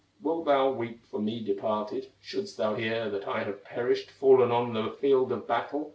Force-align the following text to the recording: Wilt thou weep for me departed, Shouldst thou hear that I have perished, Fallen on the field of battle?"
Wilt 0.19 0.45
thou 0.45 0.71
weep 0.71 1.05
for 1.05 1.19
me 1.21 1.41
departed, 1.43 2.09
Shouldst 2.19 2.57
thou 2.57 2.73
hear 2.73 3.07
that 3.11 3.27
I 3.27 3.43
have 3.43 3.63
perished, 3.63 4.09
Fallen 4.09 4.49
on 4.49 4.73
the 4.73 4.89
field 4.99 5.31
of 5.31 5.45
battle?" 5.47 5.89